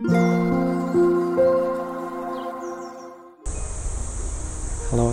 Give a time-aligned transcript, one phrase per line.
[0.00, 0.14] Hello,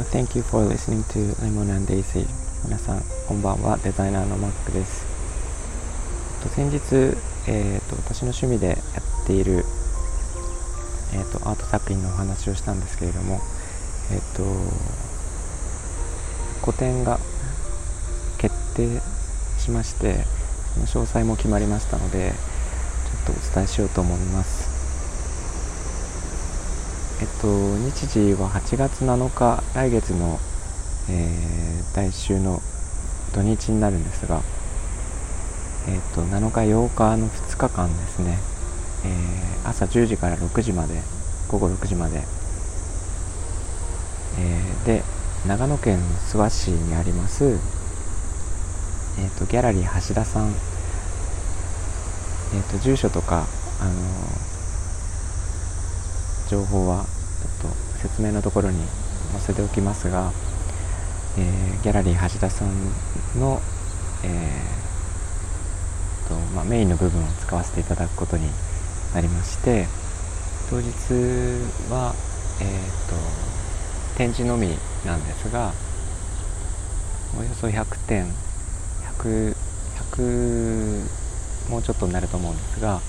[0.03, 2.27] thank you for listening to Lemon and Daisy.
[2.65, 3.79] 皆さんこんばんは。
[3.83, 5.07] デザイナーのマックです。
[6.43, 6.77] と先日、
[7.47, 9.65] えーと、私の趣味でやっている、
[11.15, 13.39] えーと、アート作品のお話をしたんですけれども
[14.11, 14.43] えっ、ー、と
[16.61, 17.17] 個展が
[18.37, 19.01] 決定
[19.59, 20.25] しまして
[20.85, 22.33] その詳細も決まりましたので
[23.25, 24.74] ちょっとお伝えしようと思います。
[27.25, 27.47] えっと
[27.77, 30.37] 日時は8月7日来月の、
[31.09, 32.61] えー、来週の
[33.33, 34.43] 土日になるんですが
[35.87, 38.37] えっと7日8日の2日間ですね、
[39.05, 41.01] えー、朝10時から6時まで
[41.47, 42.21] 午後6時まで、
[44.37, 45.01] えー、で
[45.47, 45.97] 長野県
[46.31, 47.43] 諏訪市にあります、
[49.17, 53.47] えーと、ギャラリー橋田さん、えーと、住所とか、
[53.79, 53.91] あの、
[56.47, 57.05] 情報は
[57.61, 57.67] と
[58.01, 58.77] 説明のところに
[59.31, 60.31] 載せておきますが、
[61.37, 62.69] えー、ギャラリー橋田さん
[63.39, 63.61] の、
[64.23, 68.49] えーとまあ、メインの部分を使わせていただくことに
[69.13, 69.87] なりまして
[70.69, 70.89] 当日
[71.91, 72.13] は、
[72.61, 73.55] えーと
[74.15, 74.69] 展示のみ
[75.05, 75.73] なんですが
[77.37, 78.25] およそ100点
[79.19, 79.55] 100,
[80.15, 83.01] 100もうちょっとになると思うんですが、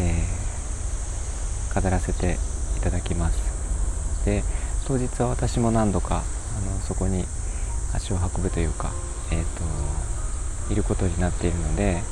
[0.00, 2.38] えー、飾らせて
[2.76, 3.51] いただきます。
[4.24, 4.44] で
[4.86, 6.22] 当日は私も何度か
[6.56, 7.24] あのそこに
[7.94, 8.92] 足を運ぶというか、
[9.30, 12.02] えーと、いることになっているので、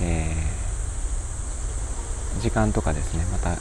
[0.00, 3.56] えー、時間とかですねまた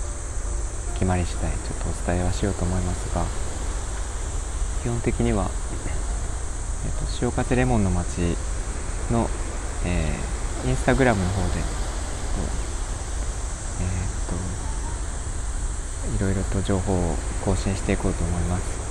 [0.94, 3.25] 決まり次第ちょっとお伝えはしようと思いますが
[4.84, 5.50] 基本的には、
[6.86, 8.38] えーと、潮風レモンの街
[9.12, 9.28] の、
[9.86, 11.84] えー、インスタグラムの方で、
[16.16, 18.85] いろいろと情報を更新していこうと思います。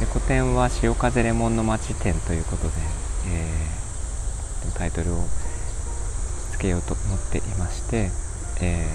[0.00, 2.72] で個展は潮風レモンの街展ということで、
[3.28, 5.24] えー、タイトルを
[6.52, 8.10] つけようと思っていまして、
[8.62, 8.86] え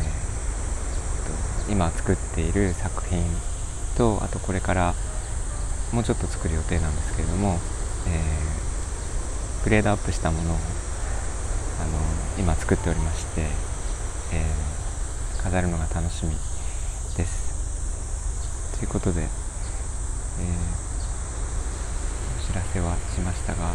[1.67, 3.23] ー、今作っている作品
[3.97, 4.93] とあとこれから
[5.91, 7.59] もうちょっと作る予定なんですけれども、
[8.07, 10.61] えー、グレードアップしたものをあの
[12.39, 13.41] 今作っておりまして、
[14.33, 16.54] えー、飾るのが楽しみ。
[17.17, 18.75] です。
[18.77, 19.27] ということで、えー、
[22.43, 23.73] お知らせはしましたが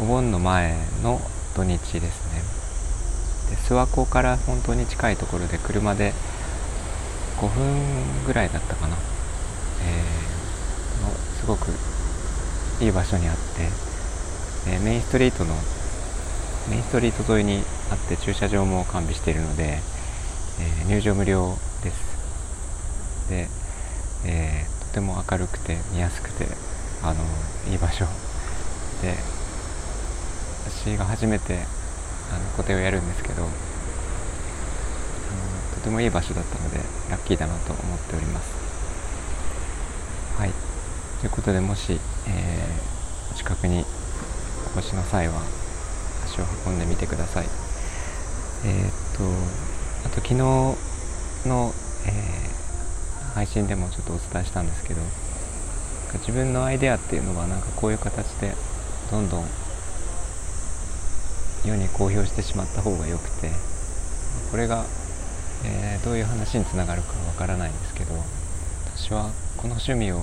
[0.00, 1.20] お盆の前の
[1.54, 2.42] 土日ですね
[3.50, 6.12] で諏訪湖から本当に近いところで車で
[7.38, 8.96] 5分ぐらいだったかな、
[9.84, 10.26] えー
[11.46, 11.70] すごく
[12.80, 13.42] いい場所にあって、
[14.68, 15.54] えメインストリートの
[16.68, 17.62] メインストリート沿いに
[17.92, 19.78] あって駐車場も完備しているので、
[20.60, 23.28] えー、入場無料です。
[23.28, 23.48] で、
[24.24, 26.46] えー、とても明るくて見やすくて
[27.02, 27.24] あの
[27.70, 28.06] いい場所。
[29.02, 29.14] で
[30.68, 31.58] 私が初めて
[32.32, 33.46] あの個展をやるんですけど
[35.74, 36.78] とてもいい場所だったので
[37.10, 38.50] ラッキーだなと思っております。
[40.38, 40.50] はい。
[41.20, 43.84] ということでもし、えー、お近くに
[44.74, 45.34] お越しの際は
[46.24, 47.46] 足を運んでみてください。
[48.64, 49.65] えー、っと
[50.06, 50.76] あと昨日の、
[52.06, 55.00] えー、配信でもちょっとお伝えしたんですけど
[56.20, 58.54] 自分のアイデアっていうのはなんかこういう形で
[59.10, 59.44] どんどん
[61.64, 63.50] 世に公表してしまった方がよくて
[64.52, 64.84] これが、
[65.64, 68.14] えー、どういう話につながるかわからないんですけど
[68.96, 70.20] 私はこの趣味を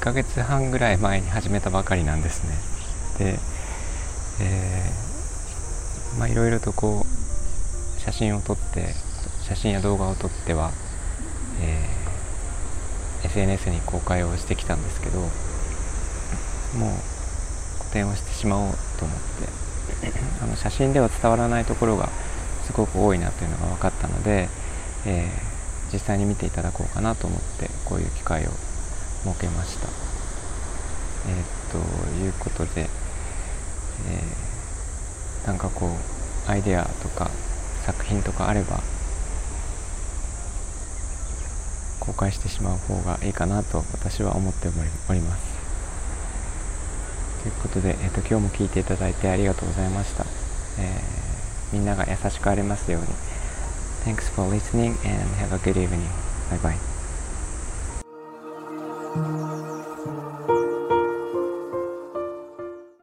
[0.00, 2.42] 1ヶ月半ぐらい前に始めたばかりなんです
[3.18, 3.26] ね。
[3.32, 3.38] で、
[4.40, 7.17] えー、まあいろいろとこう
[8.08, 8.94] 写真を撮って
[9.42, 10.70] 写真や動画を撮っては、
[11.60, 15.30] えー、SNS に公開をしてきたんですけどもう
[17.80, 19.18] 個展をしてしまおうと思っ
[20.00, 22.08] て あの写真では伝わらないところが
[22.64, 24.48] すごく多いなというのが分かったので、
[25.04, 28.50] えー、実際に見ていただこうかなと思ってこういう機会を
[29.24, 29.88] 設けました。
[31.28, 31.78] えー、と
[32.24, 37.30] いうことで、えー、なんかこうアイデアとか
[37.88, 38.80] 作品とかあれば
[42.00, 44.68] 公開してしまう方がいいかなと私は思って
[45.08, 45.58] おります。
[47.42, 50.24] ということで、えーと、今日も聞いていただいてありがとうございました。
[50.78, 53.08] えー、みんなが優しくありますように。
[54.04, 56.02] Thanks for listening and have a good evening.
[56.50, 56.58] Bye
[59.44, 59.57] bye.